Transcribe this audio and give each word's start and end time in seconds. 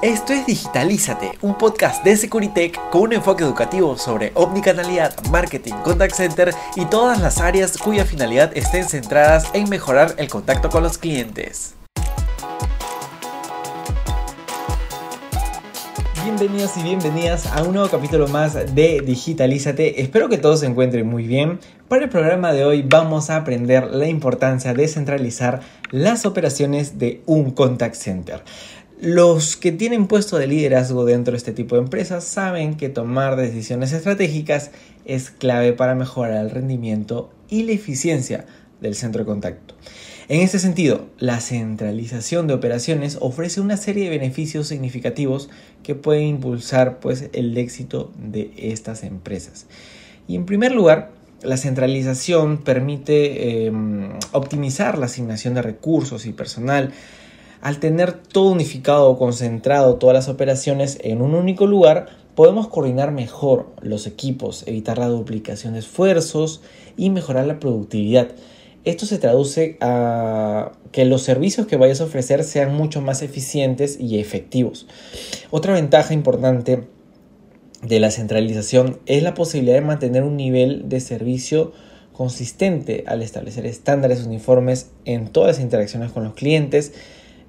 Esto 0.00 0.32
es 0.32 0.46
Digitalízate, 0.46 1.32
un 1.42 1.58
podcast 1.58 2.04
de 2.04 2.16
Securitech 2.16 2.78
con 2.90 3.02
un 3.02 3.14
enfoque 3.14 3.42
educativo 3.42 3.98
sobre 3.98 4.30
omnicanalidad, 4.34 5.12
marketing, 5.32 5.72
contact 5.82 6.14
center 6.14 6.54
y 6.76 6.84
todas 6.84 7.20
las 7.20 7.40
áreas 7.40 7.76
cuya 7.76 8.04
finalidad 8.04 8.56
estén 8.56 8.88
centradas 8.88 9.50
en 9.54 9.68
mejorar 9.68 10.14
el 10.18 10.28
contacto 10.28 10.70
con 10.70 10.84
los 10.84 10.98
clientes. 10.98 11.74
Bienvenidos 16.22 16.76
y 16.76 16.82
bienvenidas 16.82 17.46
a 17.46 17.64
un 17.64 17.72
nuevo 17.72 17.88
capítulo 17.88 18.28
más 18.28 18.54
de 18.54 19.02
Digitalízate. 19.04 20.00
Espero 20.00 20.28
que 20.28 20.38
todos 20.38 20.60
se 20.60 20.66
encuentren 20.66 21.08
muy 21.08 21.26
bien. 21.26 21.58
Para 21.88 22.04
el 22.04 22.10
programa 22.10 22.52
de 22.52 22.64
hoy 22.64 22.82
vamos 22.82 23.30
a 23.30 23.36
aprender 23.36 23.88
la 23.90 24.06
importancia 24.06 24.74
de 24.74 24.86
centralizar 24.86 25.62
las 25.90 26.26
operaciones 26.26 26.98
de 26.98 27.22
un 27.26 27.50
contact 27.50 27.96
center. 27.96 28.44
Los 29.00 29.56
que 29.56 29.70
tienen 29.70 30.08
puesto 30.08 30.38
de 30.38 30.48
liderazgo 30.48 31.04
dentro 31.04 31.30
de 31.30 31.38
este 31.38 31.52
tipo 31.52 31.76
de 31.76 31.82
empresas 31.82 32.24
saben 32.24 32.76
que 32.76 32.88
tomar 32.88 33.36
decisiones 33.36 33.92
estratégicas 33.92 34.72
es 35.04 35.30
clave 35.30 35.72
para 35.72 35.94
mejorar 35.94 36.44
el 36.44 36.50
rendimiento 36.50 37.30
y 37.48 37.62
la 37.62 37.72
eficiencia 37.72 38.46
del 38.80 38.96
centro 38.96 39.20
de 39.20 39.26
contacto. 39.26 39.74
En 40.28 40.40
este 40.40 40.58
sentido, 40.58 41.06
la 41.18 41.40
centralización 41.40 42.48
de 42.48 42.54
operaciones 42.54 43.18
ofrece 43.20 43.60
una 43.60 43.76
serie 43.76 44.04
de 44.04 44.10
beneficios 44.10 44.66
significativos 44.66 45.48
que 45.84 45.94
pueden 45.94 46.26
impulsar 46.26 46.98
pues, 46.98 47.30
el 47.32 47.56
éxito 47.56 48.10
de 48.18 48.50
estas 48.56 49.04
empresas. 49.04 49.66
Y 50.26 50.34
en 50.34 50.44
primer 50.44 50.72
lugar, 50.72 51.12
la 51.42 51.56
centralización 51.56 52.58
permite 52.58 53.66
em, 53.66 54.10
optimizar 54.32 54.98
la 54.98 55.06
asignación 55.06 55.54
de 55.54 55.62
recursos 55.62 56.26
y 56.26 56.32
personal, 56.32 56.92
al 57.60 57.80
tener 57.80 58.12
todo 58.12 58.50
unificado 58.50 59.10
o 59.10 59.18
concentrado 59.18 59.96
todas 59.96 60.14
las 60.14 60.28
operaciones 60.28 60.98
en 61.02 61.22
un 61.22 61.34
único 61.34 61.66
lugar, 61.66 62.06
podemos 62.34 62.68
coordinar 62.68 63.10
mejor 63.10 63.66
los 63.82 64.06
equipos, 64.06 64.62
evitar 64.66 64.98
la 64.98 65.08
duplicación 65.08 65.72
de 65.72 65.80
esfuerzos 65.80 66.62
y 66.96 67.10
mejorar 67.10 67.46
la 67.46 67.58
productividad. 67.58 68.28
Esto 68.84 69.06
se 69.06 69.18
traduce 69.18 69.76
a 69.80 70.72
que 70.92 71.04
los 71.04 71.22
servicios 71.22 71.66
que 71.66 71.76
vayas 71.76 72.00
a 72.00 72.04
ofrecer 72.04 72.44
sean 72.44 72.74
mucho 72.74 73.00
más 73.00 73.22
eficientes 73.22 73.98
y 74.00 74.18
efectivos. 74.20 74.86
Otra 75.50 75.74
ventaja 75.74 76.14
importante 76.14 76.86
de 77.82 78.00
la 78.00 78.10
centralización 78.10 78.98
es 79.06 79.22
la 79.22 79.34
posibilidad 79.34 79.74
de 79.74 79.82
mantener 79.82 80.22
un 80.22 80.36
nivel 80.36 80.88
de 80.88 81.00
servicio 81.00 81.72
consistente 82.12 83.04
al 83.06 83.22
establecer 83.22 83.66
estándares 83.66 84.24
uniformes 84.24 84.90
en 85.04 85.28
todas 85.28 85.56
las 85.56 85.60
interacciones 85.60 86.10
con 86.10 86.24
los 86.24 86.34
clientes 86.34 86.92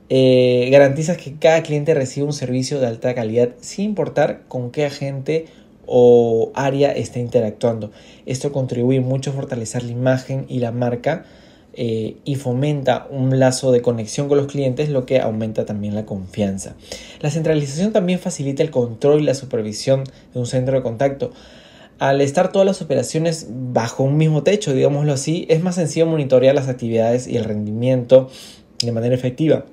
eh, 0.09 0.69
garantizas 0.71 1.17
que 1.17 1.35
cada 1.35 1.61
cliente 1.61 1.93
reciba 1.93 2.25
un 2.25 2.33
servicio 2.33 2.79
de 2.79 2.87
alta 2.87 3.13
calidad 3.13 3.49
sin 3.61 3.85
importar 3.85 4.41
con 4.47 4.71
qué 4.71 4.85
agente 4.85 5.45
o 5.85 6.51
área 6.55 6.91
esté 6.91 7.19
interactuando. 7.19 7.91
Esto 8.25 8.51
contribuye 8.51 9.01
mucho 9.01 9.31
a 9.31 9.33
fortalecer 9.33 9.83
la 9.83 9.91
imagen 9.91 10.45
y 10.47 10.59
la 10.59 10.71
marca 10.71 11.25
eh, 11.73 12.17
y 12.25 12.35
fomenta 12.35 13.07
un 13.09 13.39
lazo 13.39 13.71
de 13.71 13.81
conexión 13.81 14.27
con 14.27 14.37
los 14.37 14.47
clientes, 14.47 14.89
lo 14.89 15.05
que 15.05 15.19
aumenta 15.19 15.65
también 15.65 15.95
la 15.95 16.05
confianza. 16.05 16.75
La 17.21 17.29
centralización 17.29 17.93
también 17.93 18.19
facilita 18.19 18.63
el 18.63 18.71
control 18.71 19.21
y 19.21 19.23
la 19.23 19.35
supervisión 19.35 20.03
de 20.33 20.39
un 20.39 20.45
centro 20.45 20.75
de 20.75 20.83
contacto. 20.83 21.31
Al 21.99 22.21
estar 22.21 22.51
todas 22.51 22.65
las 22.65 22.81
operaciones 22.81 23.47
bajo 23.49 24.03
un 24.03 24.17
mismo 24.17 24.41
techo, 24.41 24.73
digámoslo 24.73 25.13
así, 25.13 25.45
es 25.49 25.61
más 25.61 25.75
sencillo 25.75 26.05
monitorear 26.05 26.55
las 26.55 26.67
actividades 26.67 27.27
y 27.27 27.37
el 27.37 27.43
rendimiento 27.43 28.29
de 28.83 28.91
manera 28.91 29.15
efectiva. 29.15 29.65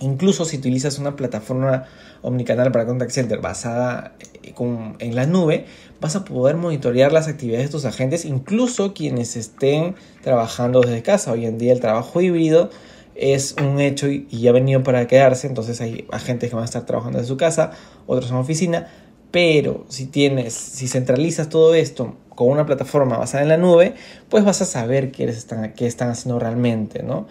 Incluso 0.00 0.44
si 0.44 0.58
utilizas 0.58 0.98
una 0.98 1.16
plataforma 1.16 1.84
omnicanal 2.22 2.70
para 2.72 2.86
contact 2.86 3.12
center 3.12 3.40
basada 3.40 4.14
eh, 4.42 4.54
en 4.98 5.14
la 5.14 5.26
nube, 5.26 5.66
vas 6.00 6.16
a 6.16 6.24
poder 6.24 6.56
monitorear 6.56 7.12
las 7.12 7.28
actividades 7.28 7.66
de 7.66 7.72
tus 7.72 7.84
agentes, 7.84 8.24
incluso 8.24 8.92
quienes 8.92 9.36
estén 9.36 9.94
trabajando 10.22 10.80
desde 10.80 11.02
casa. 11.02 11.32
Hoy 11.32 11.46
en 11.46 11.58
día 11.58 11.72
el 11.72 11.80
trabajo 11.80 12.20
híbrido 12.20 12.70
es 13.14 13.56
un 13.58 13.80
hecho 13.80 14.08
y, 14.08 14.26
ya 14.30 14.50
ha 14.50 14.52
venido 14.52 14.82
para 14.82 15.06
quedarse, 15.06 15.46
entonces 15.46 15.80
hay 15.80 16.06
agentes 16.12 16.50
que 16.50 16.56
van 16.56 16.62
a 16.62 16.66
estar 16.66 16.84
trabajando 16.84 17.18
desde 17.18 17.28
su 17.28 17.36
casa, 17.36 17.70
otros 18.06 18.30
en 18.30 18.36
oficina, 18.36 18.88
pero 19.30 19.86
si 19.88 20.06
tienes, 20.06 20.52
si 20.52 20.88
centralizas 20.88 21.48
todo 21.48 21.74
esto 21.74 22.16
con 22.34 22.48
una 22.48 22.66
plataforma 22.66 23.16
basada 23.16 23.42
en 23.42 23.48
la 23.48 23.56
nube, 23.56 23.94
pues 24.28 24.44
vas 24.44 24.60
a 24.60 24.66
saber 24.66 25.10
qué, 25.10 25.24
están, 25.24 25.72
qué 25.72 25.86
están 25.86 26.10
haciendo 26.10 26.38
realmente, 26.38 27.02
¿no? 27.02 27.26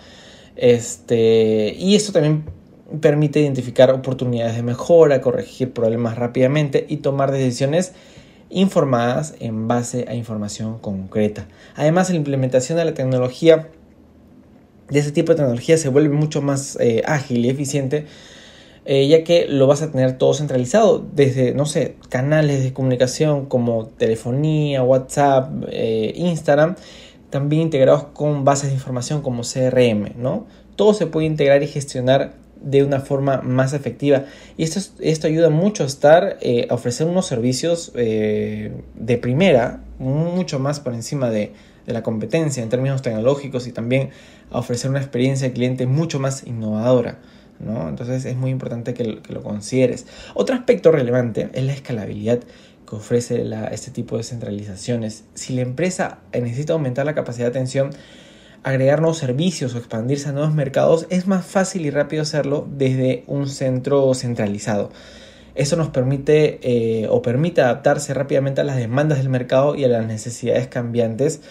Este, 0.55 1.75
y 1.77 1.95
esto 1.95 2.11
también 2.11 2.45
permite 3.01 3.39
identificar 3.39 3.91
oportunidades 3.91 4.55
de 4.55 4.63
mejora, 4.63 5.21
corregir 5.21 5.71
problemas 5.73 6.17
rápidamente 6.17 6.85
y 6.87 6.97
tomar 6.97 7.31
decisiones 7.31 7.93
informadas 8.49 9.35
en 9.39 9.67
base 9.67 10.05
a 10.07 10.15
información 10.15 10.79
concreta. 10.79 11.47
Además, 11.75 12.09
la 12.09 12.15
implementación 12.15 12.77
de 12.77 12.85
la 12.85 12.93
tecnología, 12.93 13.69
de 14.89 14.99
este 14.99 15.11
tipo 15.11 15.31
de 15.31 15.37
tecnología, 15.37 15.77
se 15.77 15.89
vuelve 15.89 16.15
mucho 16.15 16.41
más 16.41 16.77
eh, 16.79 17.01
ágil 17.05 17.45
y 17.45 17.49
eficiente, 17.49 18.05
eh, 18.85 19.07
ya 19.07 19.23
que 19.23 19.47
lo 19.47 19.65
vas 19.65 19.81
a 19.81 19.91
tener 19.91 20.19
todo 20.19 20.35
centralizado, 20.35 21.03
desde, 21.13 21.55
no 21.55 21.65
sé, 21.65 21.95
canales 22.09 22.63
de 22.63 22.71
comunicación 22.71 23.47
como 23.47 23.87
telefonía, 23.87 24.83
WhatsApp, 24.83 25.51
eh, 25.69 26.13
Instagram, 26.15 26.75
también 27.35 27.63
integrados 27.63 28.05
con 28.13 28.45
bases 28.45 28.69
de 28.69 28.75
información 28.75 29.21
como 29.21 29.41
CRM, 29.41 30.13
¿no? 30.15 30.47
Todo 30.77 30.93
se 30.93 31.05
puede 31.05 31.27
integrar 31.27 31.61
y 31.63 31.67
gestionar 31.67 32.31
de 32.61 32.81
una 32.81 33.01
forma 33.01 33.41
más 33.41 33.73
efectiva. 33.73 34.23
Y 34.55 34.63
esto, 34.63 34.79
esto 35.01 35.27
ayuda 35.27 35.49
mucho 35.49 35.83
a 35.83 35.85
estar, 35.85 36.37
eh, 36.39 36.65
a 36.69 36.75
ofrecer 36.75 37.07
unos 37.07 37.25
servicios 37.25 37.91
eh, 37.95 38.71
de 38.95 39.17
primera, 39.17 39.83
mucho 39.99 40.59
más 40.59 40.79
por 40.79 40.93
encima 40.93 41.29
de, 41.29 41.51
la 41.87 42.03
competencia 42.03 42.63
en 42.63 42.69
términos 42.69 43.01
tecnológicos 43.01 43.67
y 43.67 43.73
también 43.73 44.11
a 44.49 44.59
ofrecer 44.59 44.89
una 44.89 44.99
experiencia 44.99 45.49
de 45.49 45.53
cliente 45.53 45.87
mucho 45.87 46.21
más 46.21 46.47
innovadora. 46.47 47.19
¿no? 47.59 47.89
Entonces 47.89 48.23
es 48.23 48.37
muy 48.37 48.49
importante 48.49 48.93
que, 48.93 49.19
que, 49.19 49.33
lo 49.33 49.43
consideres. 49.43 50.07
Otro 50.35 50.55
aspecto 50.55 50.89
relevante 50.91 51.49
es 51.53 51.63
la 51.65 51.73
escalabilidad 51.73 52.39
que 52.87 52.95
ofrece 52.95 53.45
este 53.71 53.91
tipo 53.91 54.17
de 54.17 54.23
centralizaciones. 54.23 55.23
Si 55.33 55.53
la 55.53 55.61
empresa 55.61 56.19
necesita 56.33 56.73
aumentar 56.73 57.05
la 57.05 57.15
capacidad 57.15 57.45
de 57.45 57.49
atención, 57.49 57.91
agregar 58.63 58.99
nuevos 58.99 59.17
servicios 59.17 59.75
o 59.75 59.77
expandirse 59.77 60.29
a 60.29 60.31
nuevos 60.31 60.53
mercados, 60.53 61.07
es 61.09 61.27
más 61.27 61.45
fácil 61.45 61.85
y 61.85 61.91
rápido 61.91 62.23
hacerlo 62.23 62.67
desde 62.69 63.23
un 63.27 63.47
centro 63.47 64.13
centralizado. 64.13 64.91
Eso 65.55 65.77
nos 65.77 65.89
permite 65.89 66.59
eh, 66.63 67.07
o 67.09 67.21
permite 67.21 67.61
adaptarse 67.61 68.13
rápidamente 68.13 68.61
a 68.61 68.63
las 68.65 68.75
demandas 68.75 69.19
del 69.19 69.29
mercado 69.29 69.75
y 69.75 69.85
a 69.85 69.87
las 69.87 70.05
necesidades 70.05 70.67
cambiantes 70.67 71.41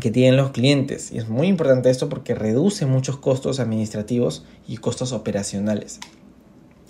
que 0.00 0.10
tienen 0.10 0.36
los 0.36 0.50
clientes. 0.50 1.12
Y 1.12 1.18
es 1.18 1.28
muy 1.28 1.46
importante 1.46 1.90
esto 1.90 2.08
porque 2.08 2.34
reduce 2.34 2.86
muchos 2.86 3.16
costos 3.16 3.60
administrativos 3.60 4.44
y 4.66 4.78
costos 4.78 5.12
operacionales. 5.12 6.00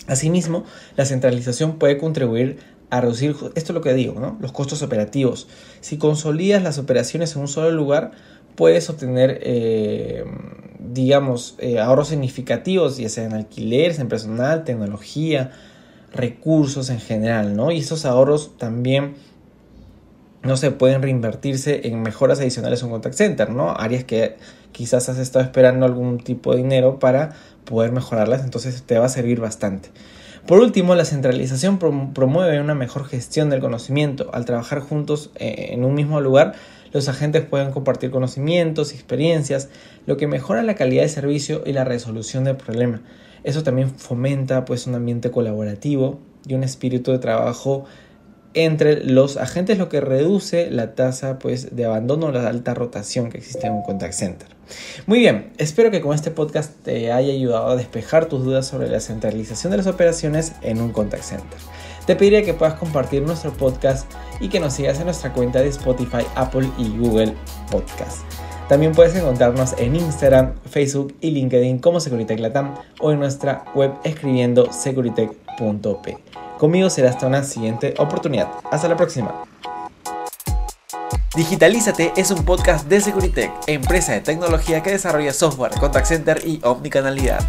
Asimismo, 0.07 0.65
la 0.97 1.05
centralización 1.05 1.77
puede 1.77 1.97
contribuir 1.97 2.57
a 2.91 3.01
reducir, 3.01 3.35
esto 3.55 3.71
es 3.71 3.73
lo 3.73 3.81
que 3.81 3.93
digo, 3.93 4.19
¿no? 4.19 4.37
los 4.39 4.51
costos 4.51 4.83
operativos. 4.83 5.47
Si 5.79 5.97
consolidas 5.97 6.61
las 6.61 6.77
operaciones 6.77 7.35
en 7.35 7.41
un 7.41 7.47
solo 7.47 7.71
lugar, 7.71 8.11
puedes 8.55 8.89
obtener, 8.89 9.39
eh, 9.43 10.25
digamos, 10.77 11.55
eh, 11.59 11.79
ahorros 11.79 12.09
significativos, 12.09 12.97
ya 12.97 13.07
sea 13.07 13.23
en 13.23 13.33
alquileres, 13.33 13.97
en 13.99 14.09
personal, 14.09 14.65
tecnología, 14.65 15.51
recursos 16.13 16.89
en 16.89 16.99
general, 16.99 17.55
¿no? 17.55 17.71
Y 17.71 17.79
esos 17.79 18.05
ahorros 18.05 18.57
también, 18.57 19.15
no 20.43 20.57
se 20.57 20.71
pueden 20.71 21.01
reinvertirse 21.01 21.87
en 21.87 22.01
mejoras 22.01 22.39
adicionales 22.39 22.81
en 22.81 22.87
un 22.87 22.91
contact 22.93 23.15
center, 23.15 23.49
¿no? 23.51 23.71
Áreas 23.77 24.03
que 24.03 24.35
quizás 24.73 25.07
has 25.07 25.17
estado 25.17 25.45
esperando 25.45 25.85
algún 25.85 26.17
tipo 26.17 26.51
de 26.51 26.57
dinero 26.57 26.99
para 26.99 27.35
poder 27.63 27.91
mejorarlas, 27.93 28.43
entonces 28.43 28.83
te 28.83 28.97
va 28.99 29.05
a 29.05 29.09
servir 29.09 29.39
bastante. 29.39 29.89
Por 30.47 30.59
último, 30.59 30.95
la 30.95 31.05
centralización 31.05 31.77
promueve 31.77 32.59
una 32.59 32.73
mejor 32.73 33.05
gestión 33.05 33.49
del 33.49 33.61
conocimiento. 33.61 34.31
Al 34.33 34.45
trabajar 34.45 34.79
juntos 34.79 35.29
eh, 35.35 35.69
en 35.71 35.85
un 35.85 35.93
mismo 35.93 36.19
lugar, 36.19 36.53
los 36.91 37.07
agentes 37.07 37.45
pueden 37.45 37.71
compartir 37.71 38.11
conocimientos 38.11 38.91
y 38.91 38.95
experiencias, 38.95 39.69
lo 40.05 40.17
que 40.17 40.27
mejora 40.27 40.63
la 40.63 40.75
calidad 40.75 41.03
de 41.03 41.09
servicio 41.09 41.63
y 41.65 41.73
la 41.73 41.83
resolución 41.83 42.43
del 42.43 42.57
problema. 42.57 43.01
Eso 43.43 43.63
también 43.63 43.91
fomenta 43.91 44.65
pues 44.65 44.87
un 44.87 44.95
ambiente 44.95 45.31
colaborativo 45.31 46.19
y 46.45 46.55
un 46.55 46.63
espíritu 46.63 47.11
de 47.11 47.19
trabajo 47.19 47.85
entre 48.53 49.03
los 49.03 49.37
agentes, 49.37 49.77
lo 49.77 49.89
que 49.89 50.01
reduce 50.01 50.69
la 50.69 50.93
tasa 50.95 51.39
pues, 51.39 51.75
de 51.75 51.85
abandono 51.85 52.27
o 52.27 52.31
la 52.31 52.47
alta 52.47 52.73
rotación 52.73 53.29
que 53.29 53.37
existe 53.37 53.67
en 53.67 53.73
un 53.73 53.83
contact 53.83 54.13
center. 54.13 54.47
Muy 55.05 55.19
bien, 55.19 55.51
espero 55.57 55.91
que 55.91 56.01
con 56.01 56.15
este 56.15 56.31
podcast 56.31 56.73
te 56.83 57.11
haya 57.11 57.33
ayudado 57.33 57.69
a 57.69 57.75
despejar 57.75 58.27
tus 58.27 58.43
dudas 58.43 58.67
sobre 58.67 58.89
la 58.89 58.99
centralización 58.99 59.71
de 59.71 59.77
las 59.77 59.87
operaciones 59.87 60.53
en 60.61 60.81
un 60.81 60.91
contact 60.91 61.23
center. 61.23 61.59
Te 62.05 62.15
pediría 62.15 62.43
que 62.43 62.53
puedas 62.53 62.75
compartir 62.75 63.21
nuestro 63.21 63.53
podcast 63.53 64.11
y 64.39 64.49
que 64.49 64.59
nos 64.59 64.73
sigas 64.73 64.99
en 64.99 65.05
nuestra 65.05 65.33
cuenta 65.33 65.61
de 65.61 65.69
Spotify, 65.69 66.25
Apple 66.35 66.67
y 66.77 66.97
Google 66.97 67.33
Podcast. 67.69 68.21
También 68.67 68.93
puedes 68.93 69.13
encontrarnos 69.15 69.73
en 69.77 69.97
Instagram, 69.97 70.53
Facebook 70.63 71.13
y 71.19 71.31
LinkedIn 71.31 71.79
como 71.79 71.99
Securitech 71.99 72.39
Latam 72.39 72.75
o 73.01 73.11
en 73.11 73.19
nuestra 73.19 73.65
web 73.75 73.91
escribiendo 74.05 74.71
securitech.p. 75.57 76.17
Conmigo 76.57 76.89
será 76.89 77.09
hasta 77.09 77.27
una 77.27 77.43
siguiente 77.43 77.93
oportunidad. 77.97 78.49
Hasta 78.71 78.87
la 78.87 78.95
próxima. 78.95 79.43
Digitalízate 81.35 82.11
es 82.17 82.29
un 82.29 82.43
podcast 82.43 82.87
de 82.87 82.99
Securitech, 82.99 83.51
empresa 83.67 84.11
de 84.11 84.19
tecnología 84.19 84.83
que 84.83 84.91
desarrolla 84.91 85.33
software, 85.33 85.71
contact 85.79 86.07
center 86.07 86.41
y 86.45 86.59
omnicanalidad. 86.63 87.39